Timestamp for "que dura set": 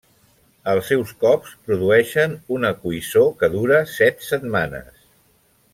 3.43-4.27